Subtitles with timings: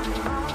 [0.00, 0.49] Bye.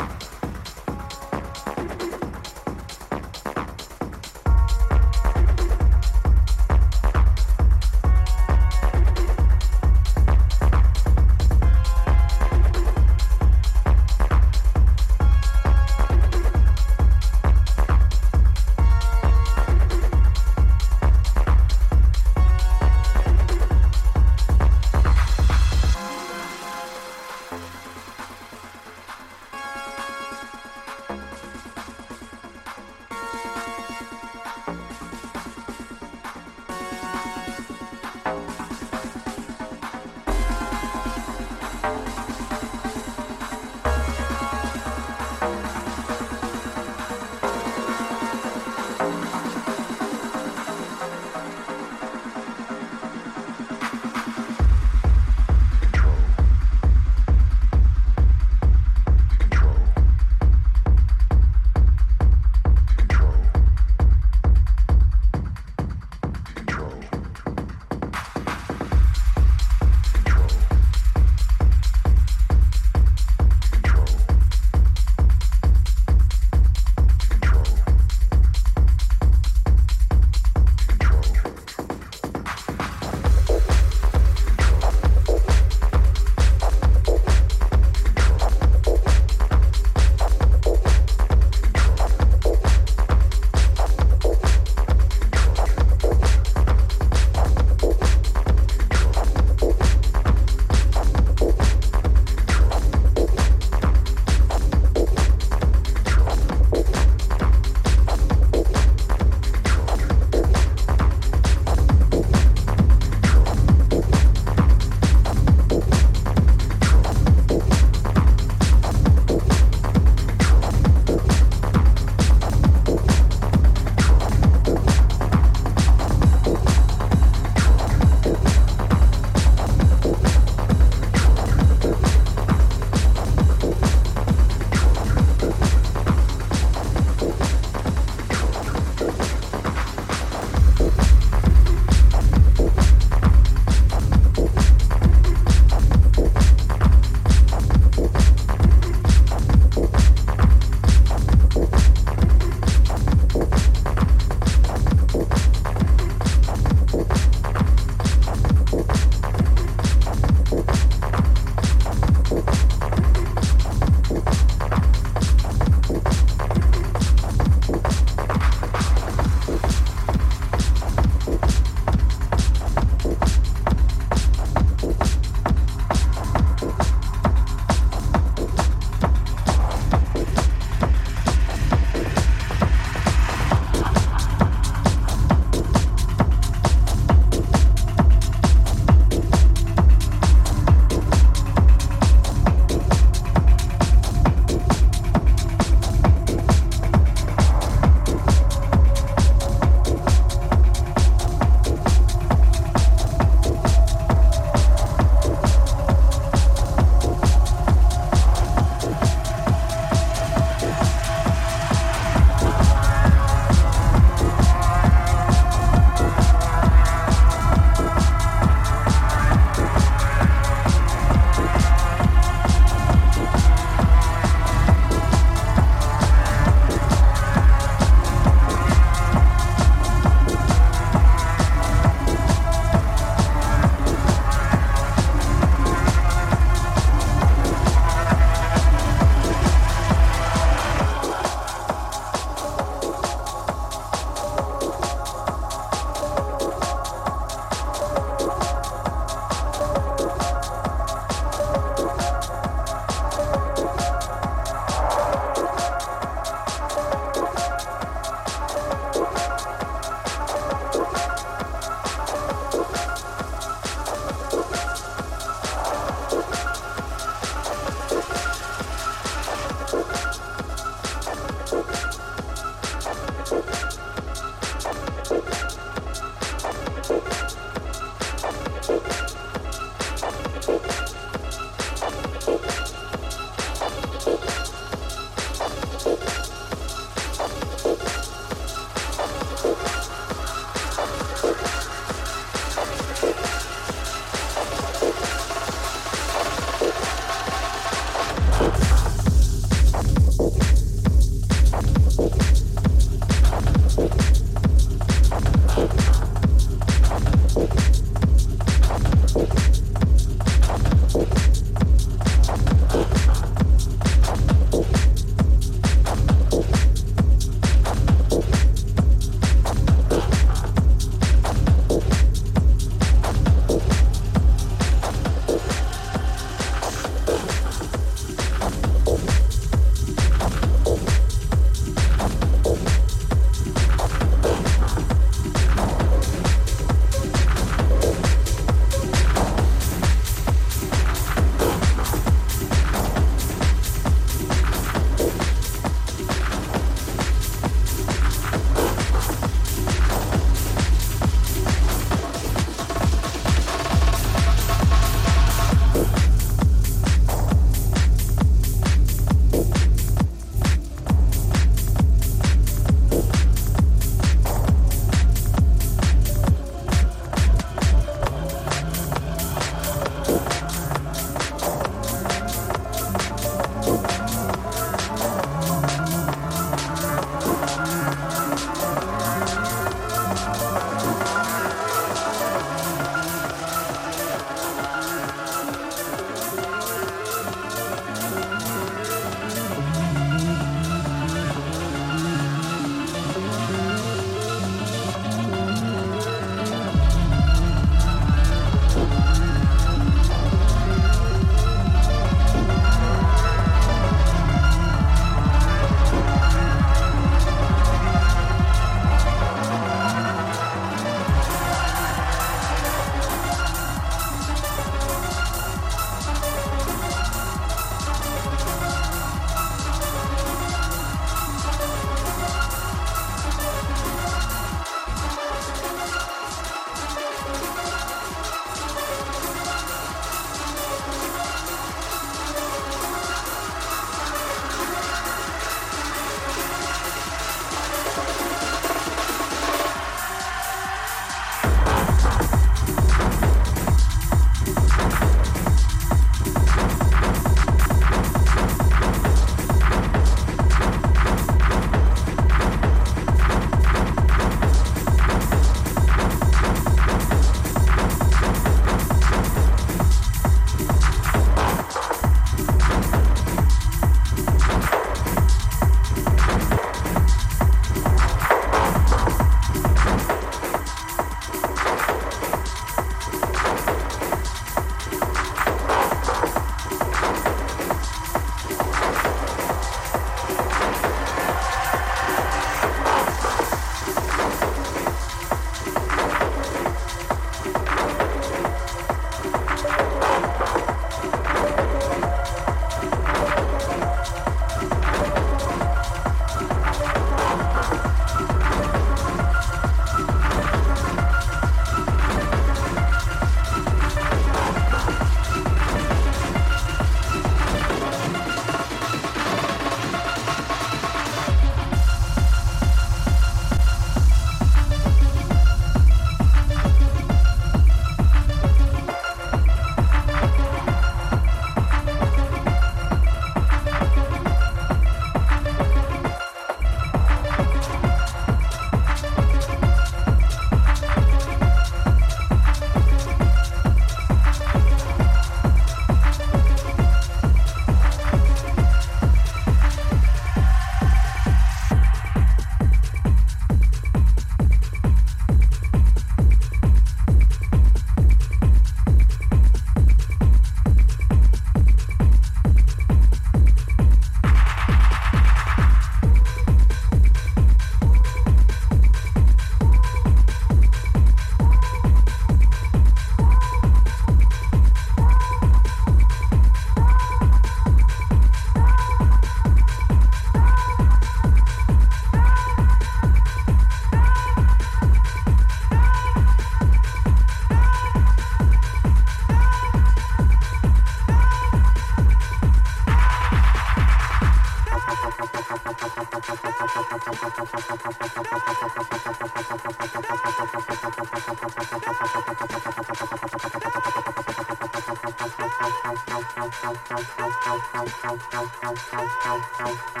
[599.62, 600.00] Thank